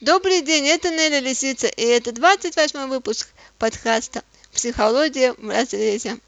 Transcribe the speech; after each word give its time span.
Добрый 0.00 0.42
день, 0.42 0.64
это 0.68 0.90
Нелли 0.90 1.18
Лисица, 1.18 1.66
и 1.66 1.82
это 1.82 2.12
28 2.12 2.86
выпуск 2.86 3.30
подкаста 3.58 4.22
«Психология 4.52 5.32
в 5.32 5.50
разрезе». 5.50 6.18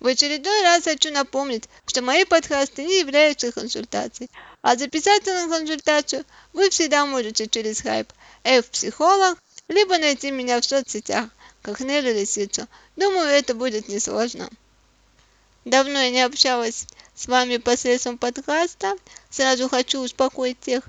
В 0.00 0.08
очередной 0.08 0.62
раз 0.62 0.82
хочу 0.82 1.12
напомнить, 1.12 1.68
что 1.86 2.02
мои 2.02 2.24
подкасты 2.24 2.82
не 2.82 2.98
являются 2.98 3.52
консультацией, 3.52 4.28
а 4.60 4.74
записаться 4.74 5.32
на 5.32 5.56
консультацию 5.56 6.24
вы 6.52 6.68
всегда 6.70 7.06
можете 7.06 7.46
через 7.46 7.80
хайп 7.80 8.12
F-психолог, 8.42 9.38
либо 9.68 9.96
найти 9.98 10.32
меня 10.32 10.60
в 10.60 10.64
соцсетях, 10.64 11.28
как 11.62 11.78
Нелли 11.78 12.12
Лисицу. 12.12 12.66
Думаю, 12.96 13.28
это 13.28 13.54
будет 13.54 13.86
несложно. 13.86 14.50
Давно 15.64 16.00
я 16.00 16.10
не 16.10 16.22
общалась 16.22 16.86
с 17.14 17.28
вами 17.28 17.58
посредством 17.58 18.18
подкаста. 18.18 18.94
Сразу 19.30 19.68
хочу 19.68 20.00
успокоить 20.00 20.58
тех, 20.58 20.82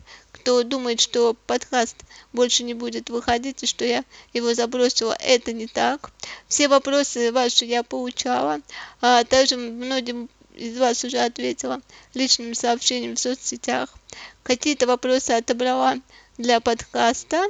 кто 0.44 0.62
думает, 0.64 1.00
что 1.00 1.38
подкаст 1.48 1.96
больше 2.34 2.64
не 2.64 2.74
будет 2.74 3.10
выходить 3.10 3.64
и 3.64 3.66
что 3.66 3.86
я 3.86 4.04
его 4.34 4.54
забросила, 4.54 5.16
это 5.22 5.54
не 5.54 5.68
так. 5.68 6.12
Все 6.50 6.68
вопросы 6.68 7.32
ваши 7.32 7.64
я 7.64 7.82
получала, 7.82 8.60
а 9.00 9.24
также 9.24 9.56
многим 9.56 10.28
из 10.54 10.78
вас 10.78 11.06
уже 11.06 11.20
ответила 11.20 11.80
личным 12.14 12.56
сообщением 12.56 13.16
в 13.16 13.22
соцсетях. 13.22 13.90
Какие-то 14.44 14.86
вопросы 14.86 15.32
отобрала 15.32 15.96
для 16.38 16.60
подкаста, 16.60 17.46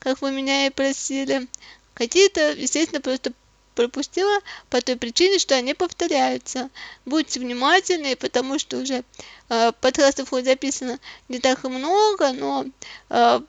как 0.00 0.20
вы 0.20 0.32
меня 0.32 0.66
и 0.66 0.70
просили. 0.70 1.46
Какие-то, 1.94 2.50
естественно, 2.50 3.00
просто 3.00 3.32
пропустила 3.74 4.40
по 4.70 4.80
той 4.80 4.96
причине, 4.96 5.38
что 5.38 5.54
они 5.54 5.74
повторяются. 5.74 6.70
Будьте 7.04 7.40
внимательны, 7.40 8.16
потому 8.16 8.58
что 8.58 8.78
уже 8.78 9.04
э, 9.48 9.72
подкастов 9.80 10.30
хоть 10.30 10.44
записано 10.44 10.98
не 11.28 11.38
так 11.38 11.64
и 11.64 11.68
много, 11.68 12.32
но 12.32 12.66
э, 13.10 13.40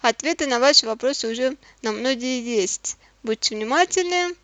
ответы 0.00 0.46
на 0.46 0.58
ваши 0.58 0.86
вопросы 0.86 1.28
уже 1.28 1.56
на 1.82 1.92
многие 1.92 2.42
есть. 2.42 2.96
Будьте 3.22 3.54
внимательны, 3.54 4.34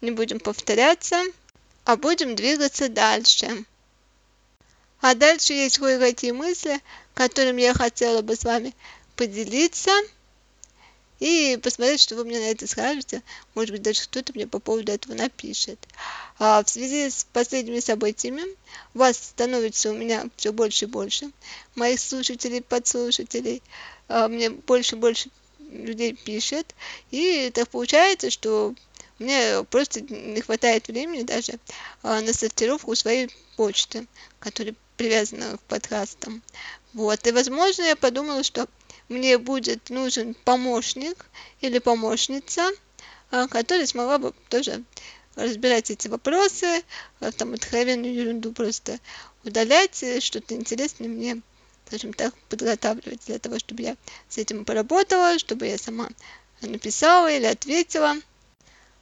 не 0.00 0.10
будем 0.10 0.40
повторяться, 0.40 1.22
а 1.84 1.96
будем 1.96 2.34
двигаться 2.34 2.88
дальше. 2.88 3.64
А 5.00 5.14
дальше 5.14 5.52
есть 5.52 5.78
кое-какие 5.78 6.30
мысли, 6.30 6.80
которыми 7.14 7.62
я 7.62 7.74
хотела 7.74 8.22
бы 8.22 8.36
с 8.36 8.44
вами 8.44 8.74
поделиться 9.16 9.90
и 11.22 11.56
посмотреть, 11.56 12.00
что 12.00 12.16
вы 12.16 12.24
мне 12.24 12.40
на 12.40 12.50
это 12.50 12.66
скажете. 12.66 13.22
Может 13.54 13.70
быть, 13.70 13.82
даже 13.82 14.02
кто-то 14.02 14.32
мне 14.34 14.48
по 14.48 14.58
поводу 14.58 14.90
этого 14.90 15.14
напишет. 15.14 15.78
А 16.40 16.64
в 16.64 16.68
связи 16.68 17.08
с 17.08 17.24
последними 17.32 17.78
событиями 17.78 18.42
вас 18.92 19.18
становится 19.18 19.90
у 19.90 19.94
меня 19.94 20.28
все 20.36 20.52
больше 20.52 20.86
и 20.86 20.88
больше. 20.88 21.30
Моих 21.76 22.00
слушателей, 22.00 22.60
подслушателей. 22.60 23.62
А 24.08 24.26
мне 24.26 24.50
больше 24.50 24.96
и 24.96 24.98
больше 24.98 25.30
людей 25.70 26.12
пишет. 26.12 26.74
И 27.12 27.52
так 27.54 27.68
получается, 27.68 28.28
что 28.30 28.74
мне 29.20 29.62
просто 29.70 30.00
не 30.00 30.40
хватает 30.40 30.88
времени 30.88 31.22
даже 31.22 31.60
а, 32.02 32.20
на 32.20 32.32
сортировку 32.32 32.96
своей 32.96 33.30
почты, 33.56 34.08
которая 34.40 34.74
привязана 34.96 35.56
к 35.56 35.60
подкастам. 35.68 36.42
Вот. 36.94 37.24
И, 37.28 37.30
возможно, 37.30 37.82
я 37.82 37.94
подумала, 37.94 38.42
что 38.42 38.66
мне 39.12 39.38
будет 39.38 39.90
нужен 39.90 40.34
помощник 40.44 41.26
или 41.60 41.78
помощница, 41.78 42.70
а, 43.30 43.46
которая 43.48 43.86
смогла 43.86 44.18
бы 44.18 44.34
тоже 44.48 44.82
разбирать 45.36 45.90
эти 45.90 46.08
вопросы, 46.08 46.82
а, 47.20 47.30
там 47.32 47.54
откровенную 47.54 48.12
ерунду 48.12 48.52
просто 48.52 48.98
удалять, 49.44 50.02
э, 50.02 50.20
что-то 50.20 50.54
интересное 50.54 51.08
мне, 51.08 51.40
скажем 51.86 52.12
так, 52.12 52.34
подготавливать 52.48 53.20
для 53.26 53.38
того, 53.38 53.58
чтобы 53.58 53.82
я 53.82 53.96
с 54.28 54.38
этим 54.38 54.64
поработала, 54.64 55.38
чтобы 55.38 55.66
я 55.66 55.78
сама 55.78 56.08
написала 56.60 57.30
или 57.30 57.46
ответила. 57.46 58.16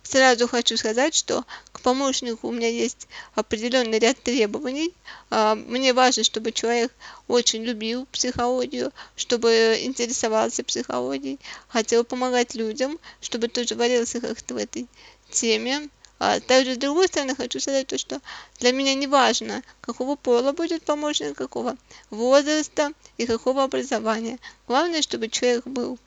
Сразу 0.02 0.48
хочу 0.48 0.76
сказать, 0.76 1.14
что 1.14 1.44
к 1.72 1.80
помощнику 1.80 2.48
у 2.48 2.52
меня 2.52 2.68
есть 2.68 3.06
определенный 3.34 3.98
ряд 3.98 4.20
требований. 4.22 4.94
А, 5.30 5.54
мне 5.54 5.92
важно, 5.92 6.24
чтобы 6.24 6.52
человек 6.52 6.92
очень 7.28 7.62
любил 7.62 8.06
психологию, 8.06 8.92
чтобы 9.14 9.78
интересовался 9.82 10.64
психологией, 10.64 11.38
хотел 11.68 12.02
помогать 12.04 12.54
людям, 12.54 12.98
чтобы 13.20 13.48
тоже 13.48 13.74
варился 13.74 14.20
как-то 14.20 14.54
в 14.54 14.56
этой 14.56 14.88
теме. 15.30 15.88
А 16.18 16.40
также, 16.40 16.74
с 16.74 16.78
другой 16.78 17.08
стороны, 17.08 17.34
хочу 17.34 17.60
сказать 17.60 17.86
то, 17.86 17.96
что 17.96 18.20
для 18.58 18.72
меня 18.72 18.94
не 18.94 19.06
важно, 19.06 19.62
какого 19.80 20.16
пола 20.16 20.52
будет 20.52 20.82
помощник, 20.82 21.34
какого 21.34 21.76
возраста 22.10 22.92
и 23.16 23.26
какого 23.26 23.64
образования. 23.64 24.38
Главное, 24.66 25.00
чтобы 25.00 25.28
человек 25.28 25.66
был 25.66 25.98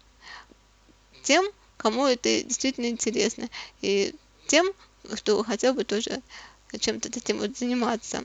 тем, 1.23 1.45
кому 1.77 2.05
это 2.07 2.43
действительно 2.43 2.87
интересно, 2.87 3.49
и 3.81 4.15
тем, 4.47 4.71
кто 5.11 5.43
хотел 5.43 5.73
бы 5.73 5.83
тоже 5.83 6.21
чем-то 6.79 7.11
таким 7.11 7.39
вот 7.39 7.57
заниматься. 7.57 8.23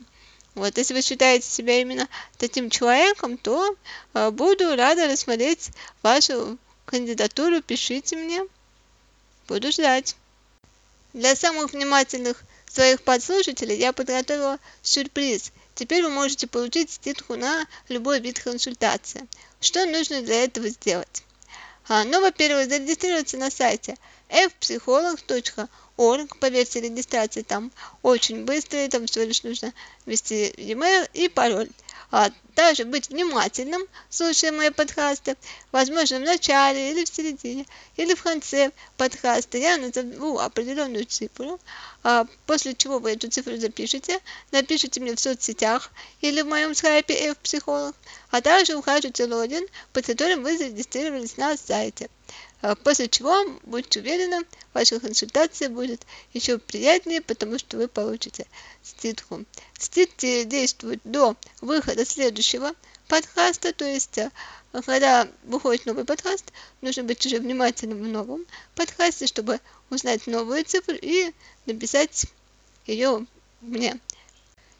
Вот, 0.55 0.77
если 0.77 0.93
вы 0.93 1.01
считаете 1.01 1.47
себя 1.47 1.79
именно 1.79 2.07
таким 2.37 2.69
человеком, 2.69 3.37
то 3.37 3.75
э, 4.13 4.31
буду 4.31 4.75
рада 4.75 5.07
рассмотреть 5.07 5.69
вашу 6.01 6.57
кандидатуру, 6.85 7.61
пишите 7.61 8.15
мне, 8.15 8.45
буду 9.47 9.71
ждать. 9.71 10.15
Для 11.13 11.35
самых 11.35 11.71
внимательных 11.71 12.43
своих 12.67 13.01
подслушателей 13.01 13.77
я 13.77 13.93
подготовила 13.93 14.59
сюрприз. 14.81 15.51
Теперь 15.75 16.03
вы 16.03 16.09
можете 16.09 16.47
получить 16.47 16.91
скидку 16.91 17.35
на 17.35 17.65
любой 17.87 18.19
вид 18.19 18.39
консультации. 18.39 19.27
Что 19.61 19.85
нужно 19.85 20.21
для 20.21 20.43
этого 20.43 20.67
сделать? 20.69 21.23
А, 21.89 22.03
ну, 22.03 22.21
во-первых, 22.21 22.69
зарегистрироваться 22.69 23.37
на 23.37 23.49
сайте 23.49 23.95
fpsycholog.org 24.29 26.39
по 26.39 26.49
версии 26.49 26.77
регистрации 26.77 27.41
там 27.41 27.71
очень 28.03 28.45
быстро, 28.45 28.87
там 28.89 29.07
всего 29.07 29.25
лишь 29.25 29.41
нужно 29.41 29.73
ввести 30.05 30.53
e-mail 30.57 31.09
и 31.13 31.29
пароль. 31.29 31.69
А 32.11 32.31
также 32.55 32.85
быть 32.85 33.09
внимательным, 33.09 33.83
слушая 34.09 34.51
мои 34.51 34.71
подкасты, 34.71 35.37
возможно, 35.71 36.17
в 36.17 36.23
начале 36.23 36.91
или 36.91 37.05
в 37.05 37.07
середине, 37.07 37.67
или 37.97 38.15
в 38.15 38.23
конце 38.23 38.71
подкаста 38.97 39.59
я 39.59 39.77
назову 39.77 40.39
определенную 40.39 41.05
цифру, 41.05 41.59
а 42.03 42.25
после 42.47 42.73
чего 42.73 42.97
вы 42.97 43.11
эту 43.11 43.29
цифру 43.29 43.57
запишете, 43.57 44.19
напишите 44.51 44.99
мне 44.99 45.15
в 45.15 45.19
соцсетях 45.19 45.91
или 46.21 46.41
в 46.41 46.47
моем 46.47 46.73
скайпе 46.73 47.13
F-психолог, 47.31 47.95
а 48.31 48.41
также 48.41 48.75
укажете 48.75 49.25
логин, 49.25 49.67
под 49.93 50.07
которым 50.07 50.41
вы 50.41 50.57
зарегистрировались 50.57 51.37
на 51.37 51.55
сайте. 51.57 52.09
А 52.61 52.75
после 52.75 53.07
чего, 53.07 53.33
будьте 53.63 54.01
уверены, 54.01 54.45
ваша 54.73 54.99
консультация 54.99 55.69
будет 55.69 56.05
еще 56.33 56.57
приятнее, 56.57 57.21
потому 57.21 57.57
что 57.57 57.77
вы 57.77 57.87
получите 57.87 58.45
скидку. 58.83 59.45
Скидки 59.77 60.43
действуют 60.43 60.99
до 61.05 61.37
выхода 61.61 62.05
следующего 62.05 62.73
подкаста, 63.07 63.71
то 63.71 63.85
есть 63.85 64.17
э, 64.17 64.29
когда 64.85 65.29
выходит 65.43 65.85
новый 65.85 66.03
подкаст, 66.03 66.51
нужно 66.81 67.03
быть 67.03 67.25
уже 67.25 67.39
внимательным 67.39 68.03
в 68.03 68.07
новом 68.07 68.45
подкасте, 68.75 69.25
чтобы 69.25 69.61
узнать 69.89 70.27
новую 70.27 70.65
цифру 70.65 70.95
и 70.95 71.33
написать 71.65 72.25
ее 72.85 73.25
мне. 73.61 73.99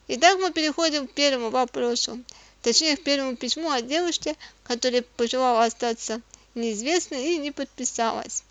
Итак, 0.09 0.37
мы 0.39 0.51
переходим 0.51 1.07
к 1.07 1.13
первому 1.13 1.49
вопросу, 1.49 2.21
точнее 2.61 2.97
к 2.97 3.03
первому 3.03 3.37
письму 3.37 3.71
от 3.71 3.87
девушки, 3.87 4.35
которая 4.63 5.03
пожелала 5.15 5.63
остаться 5.63 6.21
неизвестно 6.59 7.15
и 7.15 7.37
не 7.37 7.51
подписалась. 7.51 8.43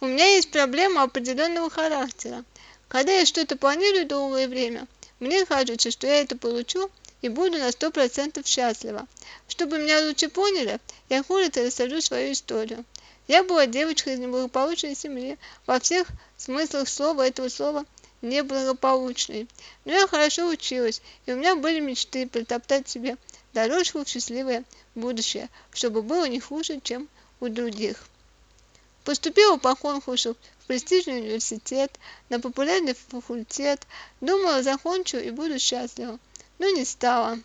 У 0.00 0.06
меня 0.06 0.26
есть 0.34 0.50
проблема 0.50 1.02
определенного 1.02 1.68
характера. 1.68 2.44
Когда 2.88 3.12
я 3.12 3.26
что-то 3.26 3.56
планирую 3.56 4.06
долгое 4.06 4.48
время, 4.48 4.86
мне 5.18 5.44
кажется, 5.44 5.90
что 5.90 6.06
я 6.06 6.22
это 6.22 6.36
получу 6.36 6.90
и 7.22 7.28
буду 7.28 7.58
на 7.58 7.70
сто 7.70 7.90
процентов 7.90 8.46
счастлива. 8.46 9.06
Чтобы 9.46 9.78
меня 9.78 10.00
лучше 10.06 10.28
поняли, 10.28 10.80
я 11.08 11.22
коротко 11.22 11.64
расскажу 11.64 12.00
свою 12.00 12.32
историю. 12.32 12.84
Я 13.28 13.44
была 13.44 13.66
девочкой 13.66 14.14
из 14.14 14.18
неблагополучной 14.18 14.96
семьи, 14.96 15.38
во 15.66 15.78
всех 15.78 16.08
смыслах 16.36 16.88
слова 16.88 17.26
этого 17.26 17.48
слова 17.48 17.84
неблагополучной. 18.22 19.48
Но 19.84 19.92
я 19.92 20.06
хорошо 20.06 20.48
училась, 20.48 21.02
и 21.26 21.32
у 21.32 21.36
меня 21.36 21.56
были 21.56 21.80
мечты 21.80 22.26
протоптать 22.26 22.88
себе 22.88 23.16
дорожку 23.52 24.04
в 24.04 24.08
счастливое 24.08 24.64
будущее, 24.94 25.48
чтобы 25.72 26.02
было 26.02 26.26
не 26.28 26.40
хуже, 26.40 26.80
чем 26.82 27.08
у 27.40 27.48
других. 27.48 28.04
Поступила 29.04 29.56
по 29.56 29.74
конкурсу 29.74 30.36
в 30.60 30.66
престижный 30.66 31.20
университет, 31.20 31.98
на 32.28 32.38
популярный 32.38 32.94
факультет, 32.94 33.86
думала, 34.20 34.62
закончу 34.62 35.16
и 35.16 35.30
буду 35.30 35.58
счастлива, 35.58 36.18
но 36.58 36.68
не 36.68 36.84
стала. 36.84 37.38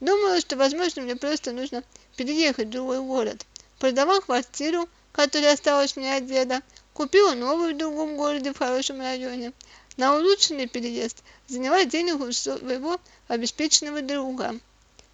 Думала, 0.00 0.40
что, 0.40 0.56
возможно, 0.56 1.02
мне 1.02 1.16
просто 1.16 1.52
нужно 1.52 1.84
переехать 2.16 2.68
в 2.68 2.70
другой 2.70 3.00
город. 3.00 3.46
Продала 3.78 4.20
квартиру, 4.20 4.88
которая 5.12 5.54
осталась 5.54 5.96
мне 5.96 6.16
от 6.16 6.26
деда, 6.26 6.60
купила 6.92 7.34
новую 7.34 7.74
в 7.74 7.78
другом 7.78 8.16
городе 8.16 8.52
в 8.52 8.58
хорошем 8.58 9.00
районе. 9.00 9.52
На 9.96 10.16
улучшенный 10.16 10.66
переезд 10.66 11.22
заняла 11.46 11.84
денег 11.84 12.20
у 12.20 12.32
своего 12.32 13.00
обеспеченного 13.28 14.02
друга. 14.02 14.58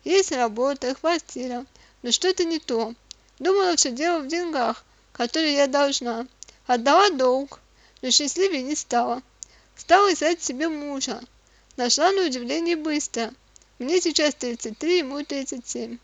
Есть 0.05 0.32
работа, 0.32 0.94
квартира, 0.94 1.67
но 2.02 2.11
что-то 2.11 2.44
не 2.44 2.58
то. 2.58 2.94
Думала, 3.38 3.76
что 3.76 3.91
дело 3.91 4.20
в 4.20 4.29
деньгах, 4.29 4.85
которые 5.12 5.55
я 5.55 5.67
должна. 5.67 6.26
Отдала 6.67 7.11
долг, 7.11 7.61
но 8.00 8.11
счастливее 8.11 8.62
не 8.62 8.76
стала. 8.76 9.23
Стала 9.76 10.12
искать 10.12 10.43
себе 10.43 10.69
мужа. 10.69 11.20
Нашла 11.76 12.12
на 12.12 12.26
удивление 12.26 12.76
быстро. 12.76 13.32
Мне 13.79 14.00
сейчас 14.00 14.35
33, 14.35 14.99
ему 14.99 15.25
37. 15.25 15.99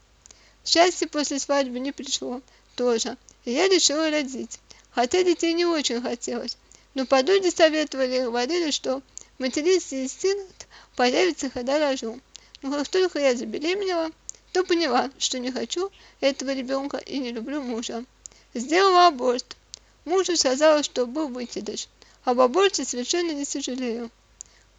Счастье 0.65 1.09
после 1.09 1.39
свадьбы 1.39 1.79
не 1.79 1.93
пришло, 1.93 2.43
тоже. 2.75 3.17
И 3.45 3.53
я 3.53 3.69
решила 3.69 4.11
родить. 4.11 4.59
Хотя 4.91 5.23
детей 5.23 5.53
не 5.53 5.65
очень 5.65 6.03
хотелось. 6.03 6.57
Но 6.95 7.07
подруги 7.07 7.51
советовали 7.51 8.17
и 8.17 8.23
говорили, 8.23 8.71
что 8.71 9.03
материнский 9.39 10.05
инстинкт 10.05 10.67
появится, 10.97 11.51
когда 11.51 11.79
рожу. 11.79 12.21
Но 12.63 12.71
как 12.71 12.89
только 12.89 13.19
я 13.19 13.37
забеременела, 13.37 14.11
то 14.53 14.65
поняла, 14.65 15.11
что 15.19 15.39
не 15.39 15.53
хочу 15.53 15.91
этого 16.21 16.55
ребенка 16.55 16.97
и 16.97 17.19
не 17.19 17.33
люблю 17.33 17.63
мужа. 17.63 18.05
Сделала 18.55 19.09
аборт. 19.09 19.57
Мужу 20.05 20.37
сказала, 20.37 20.83
что 20.83 21.07
был 21.07 21.29
выкидыш. 21.29 21.89
Об 22.25 22.41
аборте 22.41 22.85
совершенно 22.85 23.33
не 23.33 23.45
сожалею. 23.45 24.11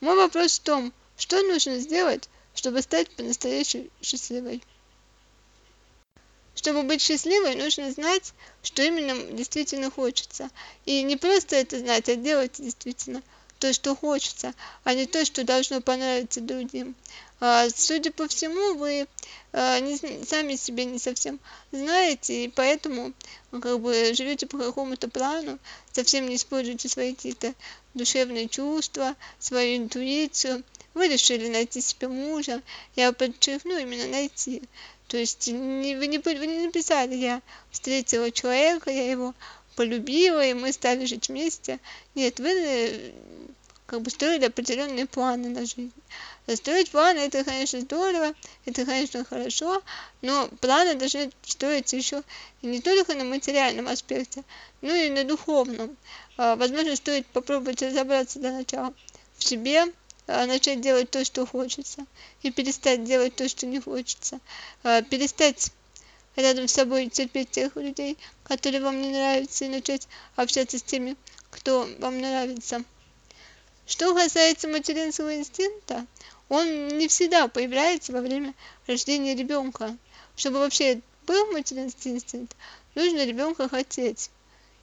Мой 0.01 0.15
вопрос 0.15 0.59
в 0.59 0.63
том, 0.63 0.93
что 1.17 1.41
нужно 1.43 1.79
сделать, 1.79 2.29
чтобы 2.55 2.81
стать 2.81 3.09
по-настоящему 3.11 3.89
счастливой. 4.01 4.63
Чтобы 6.55 6.83
быть 6.83 7.01
счастливой, 7.01 7.55
нужно 7.55 7.91
знать, 7.91 8.33
что 8.63 8.81
именно 8.81 9.31
действительно 9.31 9.91
хочется. 9.91 10.49
И 10.85 11.03
не 11.03 11.15
просто 11.15 11.55
это 11.55 11.77
знать, 11.77 12.09
а 12.09 12.15
делать 12.15 12.53
действительно 12.57 13.21
то, 13.59 13.73
что 13.73 13.95
хочется, 13.95 14.53
а 14.83 14.93
не 14.93 15.05
то, 15.05 15.25
что 15.25 15.43
должно 15.43 15.81
понравиться 15.81 16.41
другим. 16.41 16.95
А, 17.39 17.69
судя 17.69 18.11
по 18.11 18.27
всему, 18.27 18.75
вы 18.75 19.07
а, 19.53 19.79
сами 20.25 20.55
себе 20.55 20.85
не 20.85 20.97
совсем 20.97 21.39
знаете, 21.71 22.45
и 22.45 22.47
поэтому 22.47 23.13
как 23.51 23.79
бы 23.79 24.13
живете 24.13 24.47
по 24.47 24.57
какому-то 24.57 25.07
плану, 25.07 25.59
совсем 25.91 26.27
не 26.27 26.35
используете 26.35 26.89
свои 26.89 27.13
какие-то 27.13 27.53
душевные 27.93 28.47
чувства, 28.47 29.15
свою 29.39 29.77
интуицию. 29.77 30.63
Вы 30.93 31.09
решили 31.09 31.47
найти 31.47 31.81
себе 31.81 32.07
мужа, 32.07 32.61
я 32.95 33.11
подчеркну 33.11 33.77
именно 33.77 34.07
найти. 34.07 34.63
То 35.07 35.17
есть 35.17 35.47
не, 35.47 35.95
вы, 35.95 36.07
не, 36.07 36.17
вы 36.17 36.47
не 36.47 36.65
написали, 36.65 37.15
я 37.15 37.41
встретила 37.71 38.29
человека, 38.31 38.89
я 38.91 39.09
его 39.09 39.33
полюбила, 39.77 40.43
и 40.43 40.53
мы 40.53 40.73
стали 40.73 41.05
жить 41.05 41.29
вместе. 41.29 41.79
Нет, 42.15 42.39
вы 42.39 42.49
э, 42.49 43.11
как 43.85 44.01
бы 44.01 44.09
строили 44.09 44.45
определенные 44.45 45.05
планы 45.05 45.49
на 45.49 45.61
жизнь. 45.61 45.93
Строить 46.55 46.89
планы 46.89 47.19
это, 47.19 47.43
конечно, 47.43 47.79
здорово, 47.79 48.33
это, 48.65 48.85
конечно, 48.85 49.23
хорошо, 49.23 49.83
но 50.21 50.47
планы 50.61 50.95
должны 50.95 51.29
строиться 51.43 51.95
еще 51.95 52.23
не 52.61 52.81
только 52.81 53.13
на 53.13 53.23
материальном 53.23 53.87
аспекте, 53.87 54.43
но 54.81 54.93
и 54.93 55.09
на 55.09 55.23
духовном. 55.23 55.95
А, 56.37 56.55
возможно, 56.55 56.95
стоит 56.95 57.27
попробовать 57.27 57.81
разобраться 57.81 58.39
для 58.39 58.53
начала 58.53 58.93
в 59.37 59.43
себе, 59.43 59.85
а, 60.25 60.45
начать 60.47 60.81
делать 60.81 61.11
то, 61.11 61.23
что 61.23 61.45
хочется, 61.45 62.05
и 62.41 62.51
перестать 62.51 63.03
делать 63.03 63.35
то, 63.35 63.47
что 63.47 63.67
не 63.67 63.79
хочется, 63.79 64.39
а, 64.83 65.01
перестать 65.01 65.71
рядом 66.37 66.67
с 66.67 66.73
собой 66.73 67.09
терпеть 67.09 67.51
тех 67.51 67.75
людей, 67.75 68.17
которые 68.43 68.81
вам 68.81 69.01
не 69.01 69.09
нравятся, 69.09 69.65
и 69.65 69.69
начать 69.69 70.07
общаться 70.35 70.77
с 70.77 70.83
теми, 70.83 71.17
кто 71.49 71.87
вам 71.99 72.19
нравится. 72.19 72.83
Что 73.85 74.13
касается 74.13 74.67
материнского 74.67 75.35
инстинкта, 75.35 76.05
он 76.49 76.87
не 76.97 77.07
всегда 77.07 77.47
появляется 77.47 78.13
во 78.13 78.21
время 78.21 78.53
рождения 78.85 79.35
ребенка. 79.35 79.97
Чтобы 80.35 80.59
вообще 80.59 81.01
был 81.25 81.51
материнский 81.51 82.11
инстинкт, 82.11 82.55
нужно 82.95 83.25
ребенка 83.25 83.67
хотеть 83.67 84.29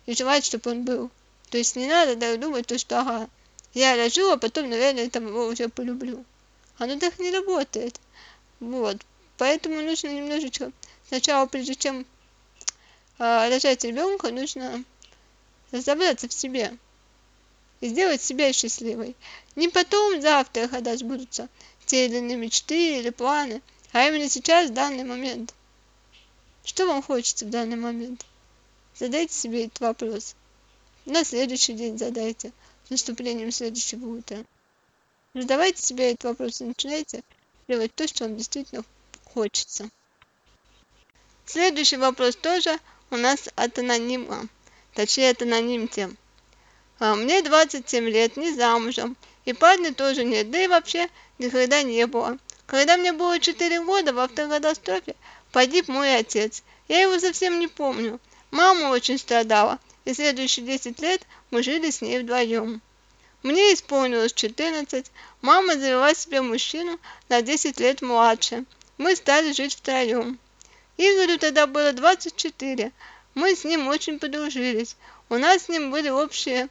и 0.06 0.14
желать, 0.14 0.44
чтобы 0.44 0.70
он 0.72 0.84
был. 0.84 1.10
То 1.50 1.58
есть 1.58 1.76
не 1.76 1.86
надо 1.86 2.16
да, 2.16 2.36
думать, 2.36 2.66
то, 2.66 2.76
что 2.78 3.00
ага, 3.00 3.28
я 3.74 3.96
рожу, 3.96 4.30
а 4.30 4.36
потом, 4.36 4.68
наверное, 4.68 5.08
там 5.08 5.28
его 5.28 5.46
уже 5.46 5.68
полюблю. 5.68 6.24
Оно 6.78 6.98
так 6.98 7.18
не 7.18 7.30
работает. 7.30 8.00
Вот. 8.58 8.96
Поэтому 9.36 9.80
нужно 9.80 10.08
немножечко 10.08 10.72
сначала, 11.08 11.46
прежде 11.46 11.74
чем 11.74 12.06
э, 13.18 13.48
рожать 13.48 13.84
ребенка, 13.84 14.30
нужно 14.30 14.84
разобраться 15.70 16.28
в 16.28 16.32
себе 16.32 16.76
и 17.80 17.88
сделать 17.88 18.22
себя 18.22 18.52
счастливой. 18.52 19.14
Не 19.56 19.68
потом, 19.68 20.20
завтра, 20.20 20.68
когда 20.68 20.96
сбудутся 20.96 21.48
те 21.86 22.06
или 22.06 22.18
иные 22.18 22.36
мечты 22.36 22.98
или 22.98 23.10
планы, 23.10 23.60
а 23.92 24.08
именно 24.08 24.28
сейчас, 24.28 24.70
в 24.70 24.74
данный 24.74 25.04
момент. 25.04 25.54
Что 26.64 26.86
вам 26.86 27.02
хочется 27.02 27.44
в 27.44 27.50
данный 27.50 27.76
момент? 27.76 28.24
Задайте 28.98 29.34
себе 29.34 29.66
этот 29.66 29.80
вопрос. 29.80 30.34
На 31.04 31.24
следующий 31.24 31.74
день 31.74 31.98
задайте 31.98 32.52
с 32.86 32.90
наступлением 32.90 33.52
следующего 33.52 34.06
утра. 34.18 34.44
Задавайте 35.34 35.82
себе 35.82 36.12
этот 36.12 36.24
вопрос 36.24 36.60
и 36.60 36.64
начинайте 36.64 37.22
делать 37.68 37.94
то, 37.94 38.08
что 38.08 38.24
вам 38.24 38.36
действительно 38.36 38.84
хочется. 39.24 39.90
Следующий 41.46 41.98
вопрос 41.98 42.36
тоже 42.36 42.78
у 43.10 43.16
нас 43.16 43.50
от 43.54 43.78
анонима, 43.78 44.48
точнее 44.94 45.30
от 45.30 45.42
анонимки. 45.42 46.08
А, 46.98 47.14
мне 47.14 47.42
27 47.42 48.08
лет, 48.08 48.38
не 48.38 48.52
замужем, 48.54 49.14
и 49.44 49.52
парня 49.52 49.92
тоже 49.92 50.24
нет, 50.24 50.50
да 50.50 50.64
и 50.64 50.68
вообще 50.68 51.08
никогда 51.38 51.82
не 51.82 52.06
было. 52.06 52.38
Когда 52.66 52.96
мне 52.96 53.12
было 53.12 53.38
4 53.38 53.84
года, 53.84 54.14
в 54.14 54.18
автокатастрофе 54.20 55.16
погиб 55.52 55.88
мой 55.88 56.16
отец. 56.16 56.62
Я 56.88 57.02
его 57.02 57.18
совсем 57.18 57.58
не 57.58 57.68
помню. 57.68 58.20
Мама 58.50 58.88
очень 58.88 59.18
страдала, 59.18 59.78
и 60.06 60.14
следующие 60.14 60.64
10 60.64 60.98
лет 61.00 61.26
мы 61.50 61.62
жили 61.62 61.90
с 61.90 62.00
ней 62.00 62.20
вдвоем. 62.20 62.80
Мне 63.42 63.74
исполнилось 63.74 64.32
14, 64.32 65.10
мама 65.42 65.74
завела 65.74 66.14
себе 66.14 66.40
мужчину 66.40 66.98
на 67.28 67.42
10 67.42 67.78
лет 67.80 68.00
младше. 68.00 68.64
Мы 68.96 69.14
стали 69.14 69.52
жить 69.52 69.74
втроем. 69.74 70.38
Игорю 70.96 71.38
тогда 71.38 71.66
было 71.66 71.92
24. 71.92 72.92
Мы 73.34 73.56
с 73.56 73.64
ним 73.64 73.88
очень 73.88 74.20
подружились. 74.20 74.96
У 75.28 75.36
нас 75.36 75.64
с 75.64 75.68
ним 75.68 75.90
были 75.90 76.08
общие 76.08 76.68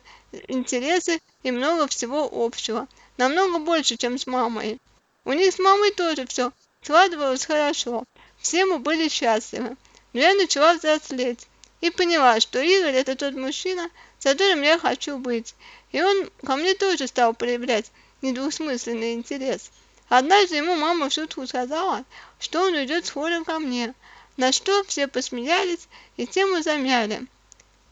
интересы 0.48 1.22
и 1.44 1.52
много 1.52 1.88
всего 1.88 2.30
общего. 2.32 2.88
Намного 3.18 3.60
больше, 3.60 3.98
чем 3.98 4.18
с 4.18 4.26
мамой. 4.26 4.80
У 5.26 5.34
них 5.34 5.54
с 5.54 5.60
мамой 5.60 5.92
тоже 5.92 6.26
все 6.26 6.52
складывалось 6.82 7.46
хорошо. 7.46 8.06
Все 8.40 8.66
мы 8.66 8.80
были 8.80 9.10
счастливы. 9.10 9.76
Но 10.14 10.20
я 10.20 10.34
начала 10.36 10.76
взрослеть 10.76 11.48
и 11.82 11.90
поняла, 11.90 12.40
что 12.40 12.62
Игорь 12.62 12.96
это 12.96 13.16
тот 13.16 13.34
мужчина, 13.34 13.90
с 14.20 14.24
которым 14.24 14.62
я 14.62 14.80
хочу 14.80 15.18
быть. 15.18 15.54
И 15.92 16.02
он 16.02 16.30
ко 16.46 16.56
мне 16.56 16.76
тоже 16.76 17.08
стал 17.08 17.34
проявлять 17.34 17.92
недвусмысленный 18.22 19.14
интерес. 19.14 19.70
Однажды 20.08 20.58
ему 20.58 20.76
мама 20.76 21.10
в 21.10 21.14
шутку 21.14 21.46
сказала, 21.46 22.06
что 22.40 22.62
он 22.62 22.74
уйдет 22.74 23.06
скоро 23.06 23.44
ко 23.44 23.60
мне, 23.60 23.94
на 24.38 24.52
что 24.52 24.84
все 24.86 25.08
посмеялись 25.08 25.88
и 26.18 26.26
тему 26.26 26.62
замяли. 26.62 27.28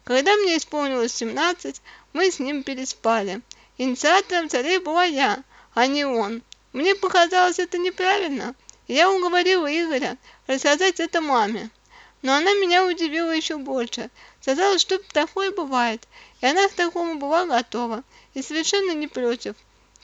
Когда 0.03 0.35
мне 0.35 0.57
исполнилось 0.57 1.13
17, 1.13 1.81
мы 2.13 2.31
с 2.31 2.39
ним 2.39 2.63
переспали. 2.63 3.41
Инициатором 3.77 4.49
царей 4.49 4.79
была 4.79 5.05
я, 5.05 5.43
а 5.73 5.87
не 5.87 6.05
он. 6.05 6.41
Мне 6.73 6.95
показалось 6.95 7.59
это 7.59 7.77
неправильно. 7.77 8.55
Я 8.87 9.11
уговорила 9.11 9.67
Игоря 9.67 10.17
рассказать 10.47 10.99
это 10.99 11.21
маме. 11.21 11.69
Но 12.21 12.33
она 12.33 12.53
меня 12.53 12.85
удивила 12.85 13.31
еще 13.31 13.57
больше. 13.57 14.09
Сказала, 14.41 14.77
что 14.77 14.97
такое 15.13 15.51
бывает, 15.51 16.07
и 16.41 16.45
она 16.45 16.67
к 16.67 16.73
такому 16.73 17.15
была 17.15 17.45
готова, 17.45 18.03
и 18.33 18.41
совершенно 18.41 18.91
не 18.91 19.07
против. 19.07 19.55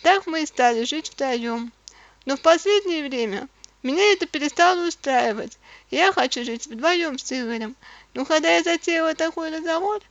Так 0.03 0.25
мы 0.27 0.44
и 0.44 0.46
стали 0.46 0.84
жить 0.84 1.10
втроем. 1.10 1.72
Но 2.25 2.38
в 2.38 2.41
последнее 2.41 3.08
время 3.08 3.48
меня 3.84 4.12
это 4.13 4.25
перестало 4.25 4.88
устраивать. 4.88 5.58
Я 5.89 6.12
хочу 6.12 6.44
жить 6.44 6.67
вдвоем 6.67 7.17
с 7.17 7.32
Игорем. 7.32 7.75
Но 8.13 8.25
когда 8.25 8.56
я 8.56 8.63
затеяла 8.63 9.15
такой 9.15 9.56
разговор, 9.56 10.01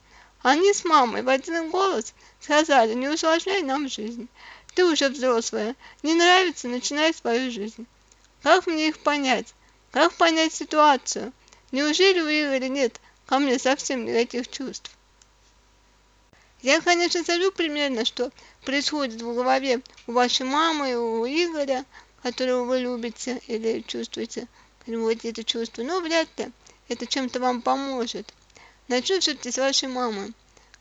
они 0.42 0.73
с 0.73 0.85
мамой 0.85 1.23
в 1.23 1.28
один 1.28 1.71
голос 1.71 2.14
сказали, 2.40 2.95
не 2.95 3.09
усложняй 3.09 3.62
нам 3.62 3.88
жизнь. 3.88 4.28
Ты 4.75 4.85
уже 4.85 5.09
взрослая, 5.09 5.75
не 6.02 6.14
нравится, 6.14 6.68
начинай 6.68 7.12
свою 7.12 7.50
жизнь. 7.50 7.87
Как 8.42 8.66
мне 8.66 8.88
их 8.88 8.99
понять? 9.00 9.54
Как 9.90 10.12
понять 10.14 10.52
ситуацию? 10.52 11.33
Неужели 11.73 12.21
у 12.21 12.28
Игоря 12.28 12.68
нет 12.68 13.00
ко 13.26 13.38
мне 13.38 13.59
совсем 13.59 14.04
никаких 14.04 14.49
чувств? 14.49 14.90
Я, 16.62 16.80
конечно, 16.80 17.23
скажу 17.23 17.52
примерно, 17.52 18.04
что 18.04 18.30
происходит 18.64 19.21
в 19.21 19.35
голове 19.35 19.83
у 20.06 20.12
вашей 20.12 20.47
мамы 20.47 20.97
у 20.97 21.26
Игоря, 21.26 21.85
которого 22.23 22.64
вы 22.64 22.80
любите 22.80 23.40
или 23.47 23.85
чувствуете, 23.87 24.49
вот 24.87 25.25
это 25.25 25.45
чувство, 25.45 25.83
но 25.83 26.00
вряд 26.00 26.28
ли 26.38 26.50
это 26.88 27.07
чем-то 27.07 27.40
вам 27.40 27.62
поможет. 27.62 28.33
С 28.88 29.59
вашей 29.59 29.88
мамы. 29.88 30.33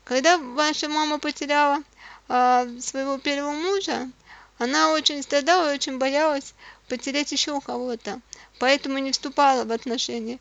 Когда 0.04 0.38
ваша 0.38 0.88
мама 0.88 1.18
потеряла 1.18 1.82
а, 2.28 2.66
своего 2.80 3.18
первого 3.18 3.52
мужа, 3.52 4.08
она 4.58 4.92
очень 4.92 5.22
страдала 5.22 5.70
и 5.70 5.74
очень 5.74 5.98
боялась 5.98 6.54
потерять 6.88 7.32
еще 7.32 7.60
кого-то, 7.60 8.20
поэтому 8.58 8.98
не 8.98 9.12
вступала 9.12 9.64
в 9.64 9.72
отношения. 9.72 10.38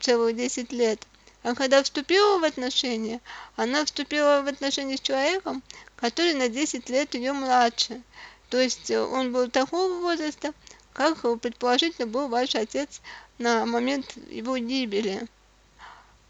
целых 0.00 0.36
10 0.36 0.72
лет. 0.72 1.06
А 1.42 1.54
когда 1.54 1.82
вступила 1.82 2.38
в 2.38 2.44
отношения, 2.44 3.20
она 3.56 3.84
вступила 3.84 4.42
в 4.42 4.48
отношения 4.48 4.96
с 4.96 5.00
человеком, 5.00 5.62
который 5.96 6.34
на 6.34 6.48
10 6.48 6.88
лет 6.88 7.14
ее 7.14 7.32
младше. 7.32 8.02
То 8.48 8.58
есть 8.58 8.90
э, 8.90 9.00
он 9.00 9.32
был 9.32 9.48
такого 9.48 10.00
возраста, 10.00 10.52
как 10.96 11.20
предположительно 11.40 12.06
был 12.06 12.28
ваш 12.28 12.54
отец 12.54 13.02
на 13.36 13.66
момент 13.66 14.16
его 14.30 14.56
гибели. 14.56 15.26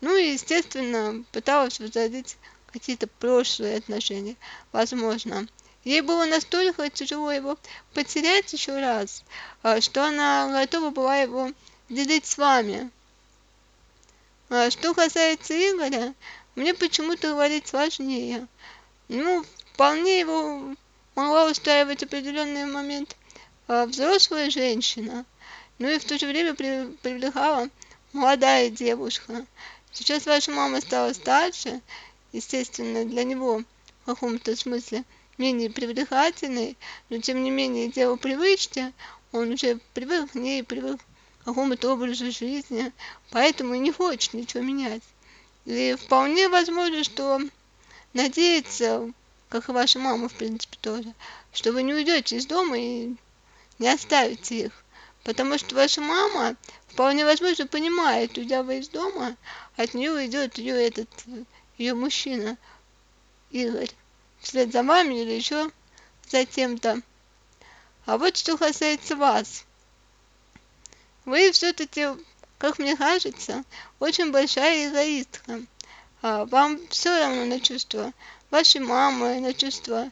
Ну 0.01 0.17
и, 0.17 0.33
естественно, 0.33 1.23
пыталась 1.31 1.79
возродить 1.79 2.37
какие-то 2.73 3.07
прошлые 3.07 3.77
отношения, 3.77 4.35
возможно. 4.73 5.47
Ей 5.85 6.01
было 6.01 6.25
настолько 6.25 6.91
тяжело 6.91 7.31
его 7.31 7.57
потерять 7.95 8.53
еще 8.53 8.81
раз, 8.81 9.23
а, 9.63 9.81
что 9.81 10.05
она 10.05 10.51
готова 10.51 10.91
была 10.91 11.19
его 11.19 11.53
делить 11.89 12.27
с 12.27 12.37
вами. 12.37 12.91
А 14.49 14.69
что 14.71 14.95
касается 14.95 15.55
Игоря, 15.55 16.13
мне 16.57 16.75
почему-то 16.75 17.29
говорить 17.29 17.69
сложнее. 17.69 18.49
Ну, 19.07 19.45
вполне 19.75 20.19
его 20.19 20.75
могла 21.15 21.47
устраивать 21.47 22.03
определенный 22.03 22.65
момент 22.65 23.17
взрослая 23.69 24.51
женщина, 24.51 25.25
ну 25.79 25.89
и 25.89 25.99
в 25.99 26.05
то 26.05 26.19
же 26.19 26.27
время 26.27 26.55
привлекала 26.55 27.69
молодая 28.13 28.71
девушка. 28.71 29.45
Сейчас 29.93 30.27
ваша 30.27 30.51
мама 30.51 30.81
стала 30.81 31.13
старше, 31.13 31.81
естественно, 32.33 33.05
для 33.05 33.25
него 33.25 33.63
в 34.03 34.07
каком-то 34.07 34.55
смысле 34.57 35.05
менее 35.39 35.71
привлекательной, 35.71 36.77
но 37.09 37.19
тем 37.19 37.43
не 37.43 37.51
менее 37.51 37.89
дело 37.89 38.17
привычки, 38.17 38.93
он 39.33 39.53
уже 39.53 39.81
привык 39.95 40.33
к 40.33 40.35
ней, 40.35 40.63
привык 40.63 41.01
к 41.01 41.45
какому-то 41.45 41.93
образу 41.93 42.31
жизни, 42.31 42.93
поэтому 43.31 43.75
и 43.75 43.79
не 43.79 43.93
хочет 43.93 44.35
ничего 44.35 44.63
менять. 44.63 45.03
И 45.65 45.97
вполне 45.99 46.49
возможно, 46.49 47.05
что 47.05 47.41
надеется, 48.13 49.13
как 49.49 49.69
и 49.69 49.73
ваша 49.73 49.99
мама, 49.99 50.29
в 50.29 50.35
принципе, 50.35 50.77
тоже, 50.81 51.13
что 51.53 51.73
вы 51.73 51.83
не 51.83 51.93
уйдете 51.93 52.37
из 52.37 52.47
дома 52.47 52.79
и 52.79 53.15
не 53.79 53.89
оставите 53.89 54.67
их. 54.67 54.73
Потому 55.25 55.59
что 55.59 55.75
ваша 55.75 56.01
мама, 56.01 56.57
вполне 56.87 57.25
возможно, 57.25 57.67
понимает, 57.67 58.39
уйдя 58.39 58.63
вы 58.63 58.79
из 58.79 58.89
дома, 58.89 59.37
от 59.77 59.93
нее 59.95 60.13
уйдет 60.13 60.57
ее 60.59 60.87
этот, 60.87 61.09
ее 61.79 61.95
мужчина, 61.95 62.57
Игорь, 63.51 63.91
вслед 64.41 64.73
за 64.73 64.83
вами 64.83 65.23
или 65.23 65.33
еще 65.33 65.71
за 66.29 66.45
тем-то. 66.45 67.03
А 68.05 68.19
вот 68.19 68.37
что 68.37 68.57
касается 68.57 69.17
вас. 69.17 69.65
Вы 71.25 71.51
все-таки, 71.51 72.07
как 72.59 72.79
мне 72.79 72.97
кажется, 72.97 73.65
очень 73.99 74.31
большая 74.31 74.89
эгоистка. 74.89 75.63
А 76.23 76.45
вам 76.45 76.81
все 76.89 77.11
равно 77.19 77.45
на 77.45 77.61
чувства 77.61 78.13
вашей 78.51 78.81
мамы, 78.81 79.41
на 79.41 79.53
чувства 79.53 80.11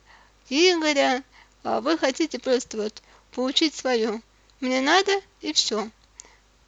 Игоря. 0.49 1.23
А 1.63 1.81
вы 1.81 1.97
хотите 1.97 2.39
просто 2.39 2.77
вот 2.77 3.03
получить 3.35 3.75
свое. 3.75 4.23
Мне 4.61 4.81
надо 4.81 5.13
и 5.41 5.53
все. 5.53 5.91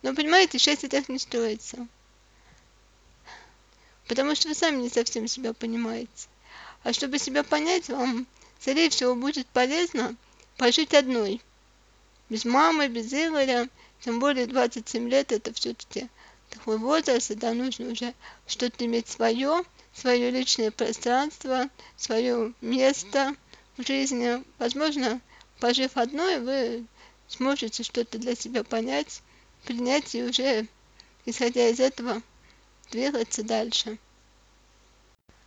Но 0.03 0.15
понимаете, 0.15 0.59
счастье 0.59 0.89
так 0.89 1.09
не 1.09 1.19
строится. 1.19 1.87
Потому 4.07 4.35
что 4.35 4.49
вы 4.49 4.55
сами 4.55 4.83
не 4.83 4.89
совсем 4.91 5.27
себя 5.27 5.53
понимаете. 5.53 6.29
А 6.83 6.93
чтобы 6.93 7.19
себя 7.19 7.43
понять, 7.43 7.89
вам, 7.89 8.27
скорее 8.61 8.91
всего, 8.91 9.15
будет 9.15 9.47
полезно 9.49 10.15
пожить 10.57 10.95
одной. 10.95 11.41
Без 12.29 12.45
мамы, 12.45 12.89
без 12.89 13.13
Игоря, 13.13 13.69
тем 14.01 14.21
более 14.21 14.47
27 14.47 15.09
лет, 15.09 15.33
это 15.33 15.53
все-таки 15.53 16.09
такой 16.51 16.79
возраст, 16.79 17.33
да, 17.35 17.53
нужно 17.53 17.91
уже 17.91 18.15
что-то 18.47 18.85
иметь 18.85 19.09
свое, 19.09 19.63
свое 19.93 20.31
личное 20.31 20.71
пространство, 20.71 21.69
свое 21.97 22.53
место 22.61 23.35
в 23.77 23.87
жизни. 23.87 24.45
Возможно, 24.59 25.21
пожив 25.61 25.97
одной, 25.97 26.41
вы 26.41 26.85
сможете 27.29 27.83
что-то 27.83 28.19
для 28.19 28.35
себя 28.35 28.65
понять, 28.65 29.23
принять 29.65 30.15
и 30.15 30.23
уже, 30.23 30.67
исходя 31.25 31.69
из 31.69 31.81
этого, 31.81 32.23
двигаться 32.91 33.43
дальше. 33.43 33.99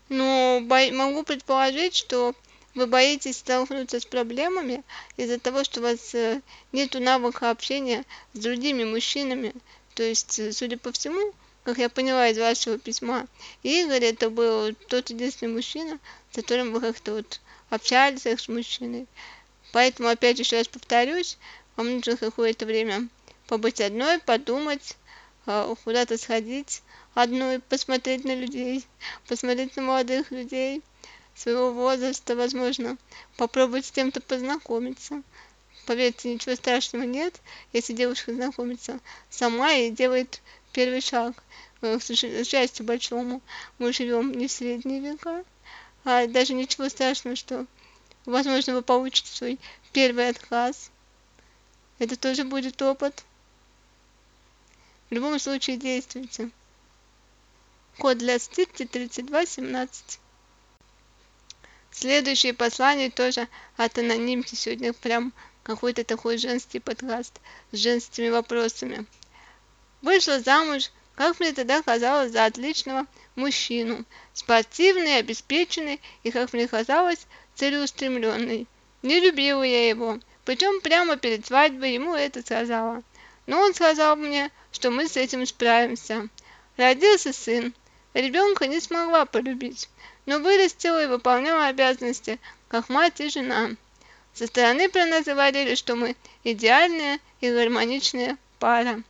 Но 0.10 0.60
бо 0.64 0.92
могу 0.92 1.24
предположить, 1.24 1.96
что 1.96 2.36
вы 2.76 2.88
боитесь 2.88 3.38
столкнуться 3.38 4.00
с 4.00 4.06
проблемами 4.06 4.84
из-за 5.18 5.40
того, 5.40 5.64
что 5.64 5.80
у 5.80 5.84
вас 5.84 6.14
э, 6.16 6.42
нет 6.72 6.94
навыка 6.94 7.50
общения 7.50 8.06
с 8.34 8.40
другими 8.40 8.84
мужчинами. 8.84 9.54
То 9.96 10.04
есть, 10.04 10.40
э, 10.40 10.52
судя 10.52 10.78
по 10.78 10.92
всему, 10.92 11.34
как 11.64 11.78
я 11.78 11.90
поняла 11.90 12.30
из 12.30 12.38
вашего 12.38 12.78
письма, 12.78 13.28
Игорь 13.64 14.06
это 14.06 14.30
был 14.30 14.74
тот 14.88 15.10
единственный 15.10 15.54
мужчина, 15.54 16.00
с 16.32 16.36
которым 16.36 16.74
вы 16.74 16.82
как-то 16.82 17.14
вот 17.14 17.40
общались 17.70 18.26
с 18.26 18.48
мужчиной. 18.48 19.08
Поэтому, 19.72 20.10
опять 20.10 20.40
еще 20.40 20.58
раз 20.58 20.68
повторюсь, 20.68 21.38
вам 21.76 21.96
нужно 21.96 22.18
какое-то 22.18 22.66
время 22.66 23.08
побыть 23.48 23.82
одной, 23.82 24.20
подумать, 24.20 24.98
а, 25.46 25.74
куда-то 25.84 26.18
сходить 26.18 26.82
одной, 27.14 27.60
посмотреть 27.60 28.24
на 28.24 28.36
людей, 28.36 28.86
посмотреть 29.28 29.76
на 29.76 29.84
молодых 29.84 30.32
людей 30.32 30.82
своего 31.36 31.72
возраста, 31.72 32.36
возможно, 32.36 32.98
попробовать 33.38 33.86
с 33.86 33.92
кем-то 33.92 34.22
познакомиться. 34.22 35.24
Поверьте, 35.86 36.34
ничего 36.34 36.56
страшного 36.56 37.04
нет, 37.04 37.40
если 37.74 37.94
девушка 37.94 38.34
знакомится 38.34 39.00
сама 39.30 39.74
и 39.74 39.90
делает 39.90 40.42
первый 40.74 41.02
шаг. 41.02 41.34
Э, 41.82 41.98
к 41.98 42.46
счастью 42.46 42.86
большому, 42.86 43.42
мы 43.78 43.94
живем 43.94 44.34
не 44.34 44.48
в 44.48 44.52
средние 44.52 45.00
века, 45.00 45.46
а 46.04 46.28
даже 46.28 46.54
ничего 46.54 46.90
страшного, 46.90 47.36
что 47.36 47.66
Возможно, 48.30 48.76
вы 48.76 48.84
получите 48.84 49.32
свой 49.32 49.60
первый 49.92 50.30
отказ. 50.30 50.92
Это 51.98 52.16
тоже 52.16 52.44
будет 52.44 52.80
опыт. 52.80 53.24
В 55.10 55.16
любом 55.16 55.40
случае 55.40 55.78
действуйте. 55.78 56.52
Код 57.98 58.20
для 58.20 58.38
стирки 58.38 58.86
3217. 58.86 60.20
Следующее 61.90 62.54
послание 62.54 63.10
тоже 63.10 63.48
от 63.78 63.98
анонимки. 63.98 64.54
Сегодня 64.54 64.94
прям 64.94 65.34
какой-то 65.64 66.04
такой 66.04 66.38
женский 66.38 66.78
подкаст 66.78 67.42
с 67.72 67.78
женскими 67.78 68.30
вопросами. 68.30 69.08
Вышла 70.04 70.40
замуж, 70.40 70.92
как 71.16 71.40
мне 71.40 71.52
тогда 71.52 71.82
казалось, 71.82 72.32
за 72.32 72.46
отличного 72.46 73.08
мужчину. 73.36 74.06
Спортивный, 74.34 75.18
обеспеченный 75.18 76.00
и, 76.22 76.30
как 76.30 76.54
мне 76.54 76.68
казалось, 76.68 77.26
целеустремленный. 77.60 78.68
Не 79.02 79.20
любила 79.20 79.64
я 79.64 79.90
его, 79.90 80.20
причем 80.46 80.80
прямо 80.80 81.18
перед 81.18 81.46
свадьбой 81.46 81.94
ему 81.94 82.16
это 82.16 82.42
сказала. 82.42 83.04
Но 83.48 83.60
он 83.60 83.74
сказал 83.74 84.16
мне, 84.16 84.50
что 84.72 84.92
мы 84.92 85.08
с 85.08 85.18
этим 85.18 85.46
справимся. 85.46 86.30
Родился 86.78 87.34
сын. 87.34 87.74
Ребенка 88.14 88.66
не 88.68 88.80
смогла 88.80 89.26
полюбить, 89.26 89.90
но 90.26 90.40
вырастила 90.40 91.04
и 91.04 91.08
выполняла 91.08 91.68
обязанности, 91.68 92.40
как 92.70 92.88
мать 92.90 93.20
и 93.20 93.30
жена. 93.30 93.72
Со 94.34 94.48
стороны 94.48 94.88
про 94.90 95.06
нас 95.06 95.26
говорили, 95.26 95.76
что 95.76 95.96
мы 95.96 96.16
идеальная 96.44 97.20
и 97.42 97.52
гармоничная 97.52 98.38
пара. 98.60 99.04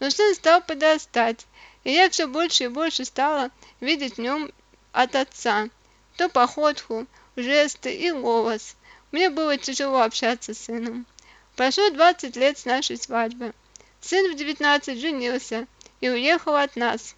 Но 0.00 0.10
сын 0.10 0.34
стал 0.34 0.60
подрастать, 0.60 1.46
и 1.84 1.92
я 1.92 2.10
все 2.10 2.26
больше 2.26 2.64
и 2.64 2.68
больше 2.68 3.04
стала 3.04 3.50
видеть 3.80 4.16
в 4.16 4.20
нем 4.20 4.52
от 4.92 5.16
отца. 5.16 5.68
То 6.16 6.28
походку, 6.28 7.06
жесты 7.36 7.94
и 7.94 8.10
голос. 8.10 8.76
Мне 9.12 9.30
было 9.30 9.56
тяжело 9.56 10.02
общаться 10.02 10.54
с 10.54 10.58
сыном. 10.58 11.06
Прошло 11.54 11.90
20 11.90 12.36
лет 12.36 12.58
с 12.58 12.64
нашей 12.64 12.96
свадьбы. 12.96 13.52
Сын 14.00 14.32
в 14.32 14.36
19 14.36 14.98
женился 14.98 15.66
и 16.00 16.08
уехал 16.08 16.56
от 16.56 16.76
нас. 16.76 17.16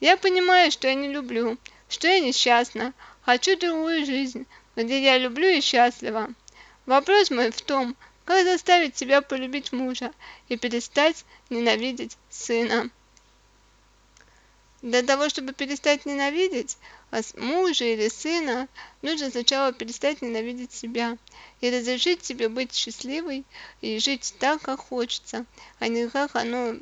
Я 0.00 0.16
понимаю, 0.16 0.70
что 0.70 0.88
я 0.88 0.94
не 0.94 1.08
люблю, 1.08 1.58
что 1.88 2.06
я 2.06 2.20
несчастна, 2.20 2.92
хочу 3.22 3.58
другую 3.58 4.04
жизнь, 4.04 4.46
где 4.76 5.02
я 5.02 5.18
люблю 5.18 5.48
и 5.48 5.60
счастлива. 5.60 6.28
Вопрос 6.86 7.30
мой 7.30 7.50
в 7.50 7.60
том, 7.62 7.96
как 8.24 8.44
заставить 8.44 8.96
себя 8.96 9.22
полюбить 9.22 9.72
мужа 9.72 10.12
и 10.48 10.56
перестать 10.56 11.24
ненавидеть 11.50 12.16
сына. 12.30 12.90
Для 14.82 15.02
того, 15.02 15.28
чтобы 15.28 15.54
перестать 15.54 16.06
ненавидеть 16.06 16.76
мужа 17.36 17.84
или 17.84 18.08
сына, 18.08 18.68
нужно 19.02 19.30
сначала 19.30 19.72
перестать 19.72 20.22
ненавидеть 20.22 20.72
себя 20.72 21.16
и 21.60 21.70
разрешить 21.70 22.24
себе 22.24 22.48
быть 22.48 22.74
счастливой 22.74 23.44
и 23.80 23.98
жить 23.98 24.34
так, 24.38 24.62
как 24.62 24.80
хочется, 24.80 25.46
а 25.78 25.88
не 25.88 26.08
как 26.08 26.36
оно 26.36 26.76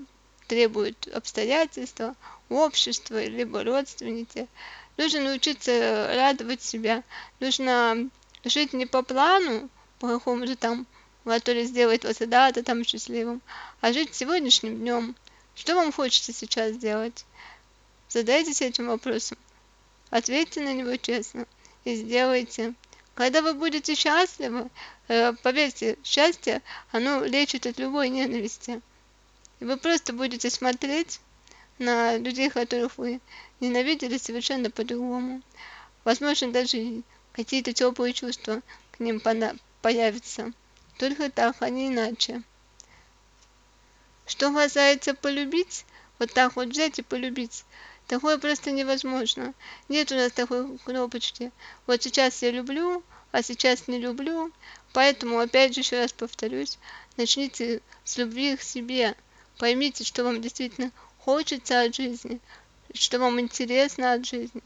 требует 0.49 1.09
обстоятельства, 1.15 2.15
общества, 2.49 3.25
либо 3.25 3.65
родственники. 3.65 4.49
Нужно 4.97 5.21
научиться 5.21 6.13
радовать 6.15 6.63
себя. 6.63 7.03
Нужно 7.41 8.09
жить 8.45 8.73
не 8.73 8.87
по 8.87 9.03
плану, 9.03 9.69
по 9.99 10.09
какому-то 10.09 10.57
там, 10.57 10.87
который 11.25 11.65
сделает 11.65 12.05
вас 12.05 12.19
да, 12.19 12.53
то 12.53 12.63
там 12.63 12.85
счастливым, 12.85 13.43
а 13.81 13.93
жить 13.93 14.15
сегодняшним 14.15 14.79
днем, 14.79 15.17
Что 15.55 15.75
вам 15.75 15.93
хочется 15.93 16.33
сейчас 16.33 16.75
сделать? 16.75 17.25
Задайтесь 18.09 18.63
этим 18.63 18.89
вопросом. 18.89 19.39
Ответьте 20.11 20.61
на 20.61 20.73
него 20.73 20.97
честно 20.97 21.47
и 21.85 21.95
сделайте. 21.95 22.75
Когда 23.15 23.43
вы 23.43 23.55
будете 23.55 23.95
счастливы, 23.95 24.69
э, 25.09 25.33
поверьте, 25.43 25.99
счастье, 26.05 26.63
оно 26.93 27.25
лечит 27.25 27.67
от 27.67 27.79
любой 27.79 28.11
ненависти. 28.11 28.81
И 29.61 29.65
вы 29.65 29.77
просто 29.77 30.13
будете 30.13 30.51
смотреть 30.51 31.21
на 31.79 32.17
людей, 32.19 32.51
которых 32.51 32.99
вы 32.99 33.21
ненавидели 33.61 34.19
совершенно 34.19 34.71
по-другому. 34.71 35.43
Возможно, 36.05 36.53
даже 36.53 37.03
какие-то 37.33 37.73
теплые 37.73 38.13
чувства 38.13 38.63
к 38.93 39.01
ним 39.01 39.21
появятся. 39.83 40.53
Только 40.99 41.31
так, 41.31 41.57
а 41.61 41.69
не 41.69 41.89
иначе. 41.89 42.43
Что 44.27 44.53
касается 44.53 45.15
полюбить, 45.15 45.85
вот 46.19 46.33
так 46.33 46.57
вот 46.57 46.69
взять 46.69 46.99
и 46.99 47.03
полюбить, 47.03 47.65
такое 48.07 48.39
просто 48.39 48.71
невозможно. 48.71 49.55
Нет 49.89 50.13
у 50.13 50.15
нас 50.15 50.33
такой 50.33 50.79
кнопочки. 50.79 51.53
Вот 51.87 52.03
сейчас 52.03 52.43
я 52.43 52.51
люблю, 52.51 53.03
а 53.33 53.43
сейчас 53.43 53.89
не 53.89 53.99
люблю. 53.99 54.53
Поэтому, 54.93 55.39
опять 55.39 55.75
же, 55.75 55.81
еще 55.81 56.01
раз 56.01 56.13
повторюсь, 56.13 56.79
начните 57.17 57.83
с 58.05 58.17
любви 58.17 58.57
к 58.57 58.63
себе. 58.63 59.15
Поймите, 59.59 60.05
что 60.05 60.25
вам 60.25 60.41
действительно 60.41 60.91
хочется 61.19 61.83
от 61.83 61.95
жизни, 61.95 62.41
что 62.95 63.19
вам 63.19 63.41
интересно 63.41 64.13
от 64.13 64.27
жизни. 64.27 64.63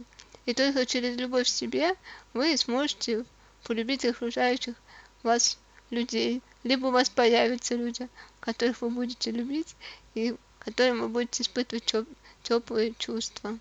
И 0.46 0.54
только 0.54 0.86
через 0.86 1.16
любовь 1.16 1.46
к 1.46 1.50
себе 1.50 1.94
вы 2.32 2.56
сможете 2.56 3.24
полюбить 3.64 4.04
окружающих 4.04 4.74
вас 5.22 5.58
людей. 5.90 6.42
Либо 6.62 6.86
у 6.86 6.90
вас 6.90 7.08
появятся 7.08 7.74
люди, 7.74 8.08
которых 8.40 8.82
вы 8.82 8.90
будете 8.90 9.30
любить 9.30 9.74
и 10.14 10.34
которым 10.58 11.00
вы 11.00 11.08
будете 11.08 11.42
испытывать 11.42 11.94
теплые 12.42 12.94
чувства. 12.98 13.58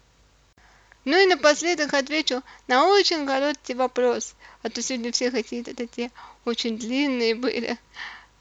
Ну 1.05 1.17
и 1.17 1.25
напоследок 1.25 1.93
отвечу 1.93 2.43
на 2.67 2.88
очень 2.88 3.25
короткий 3.25 3.74
вопрос, 3.74 4.36
а 4.62 4.69
то 4.69 4.81
сегодня 4.81 5.12
все 5.12 5.31
какие-то 5.31 5.75
такие 5.75 6.12
очень 6.45 6.77
длинные 6.77 7.36
были. 7.36 7.77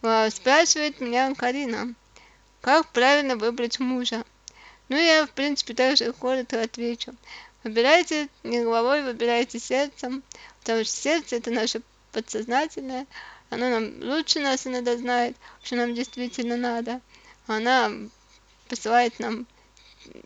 А, 0.02 0.28
спрашивает 0.30 1.00
меня 1.00 1.34
Карина, 1.34 1.94
как 2.60 2.88
правильно 2.88 3.36
выбрать 3.36 3.78
мужа? 3.78 4.24
Ну, 4.88 4.96
я, 4.96 5.26
в 5.26 5.30
принципе, 5.30 5.74
также 5.74 6.12
коротко 6.12 6.62
отвечу. 6.62 7.14
Выбирайте 7.62 8.28
не 8.42 8.60
головой, 8.60 9.02
выбирайте 9.02 9.58
сердцем, 9.58 10.22
потому 10.60 10.84
что 10.84 10.92
сердце 10.92 11.36
это 11.36 11.50
наше 11.50 11.82
подсознательное, 12.12 13.06
оно 13.50 13.68
нам 13.70 14.02
лучше 14.02 14.40
нас 14.40 14.66
иногда 14.66 14.96
знает, 14.96 15.36
что 15.62 15.76
нам 15.76 15.94
действительно 15.94 16.56
надо. 16.56 17.00
Она 17.46 17.90
посылает 18.68 19.18
нам 19.18 19.46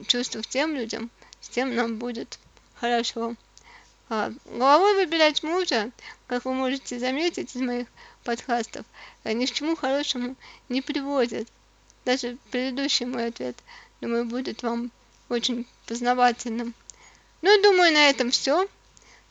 чувства 0.06 0.42
тем 0.42 0.74
людям, 0.74 1.10
с 1.40 1.48
тем 1.48 1.74
нам 1.74 1.96
будет 1.96 2.38
хорошо. 2.74 3.34
А, 4.08 4.32
головой 4.44 4.94
выбирать 4.94 5.42
мужа, 5.42 5.90
как 6.26 6.44
вы 6.44 6.54
можете 6.54 6.98
заметить 6.98 7.54
из 7.54 7.60
моих 7.60 7.88
подкастов, 8.24 8.84
ни 9.24 9.46
к 9.46 9.50
чему 9.52 9.76
хорошему 9.76 10.36
не 10.68 10.82
приводит. 10.82 11.48
Даже 12.04 12.36
предыдущий 12.50 13.06
мой 13.06 13.28
ответ, 13.28 13.56
думаю, 14.00 14.24
будет 14.24 14.62
вам 14.62 14.90
очень 15.28 15.66
познавательным. 15.86 16.74
Ну, 17.42 17.62
думаю, 17.62 17.92
на 17.92 18.10
этом 18.10 18.30
все. 18.30 18.68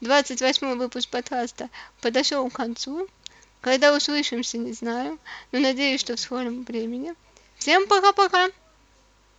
28 0.02 0.78
выпуск 0.78 1.10
подкаста 1.10 1.70
подошел 2.02 2.50
к 2.50 2.54
концу. 2.54 3.08
Когда 3.62 3.96
услышимся, 3.96 4.58
не 4.58 4.74
знаю, 4.74 5.20
но 5.52 5.60
надеюсь, 5.60 6.02
что 6.02 6.16
в 6.16 6.20
скором 6.20 6.64
времени. 6.64 7.14
Всем 7.58 7.88
пока-пока! 7.88 8.50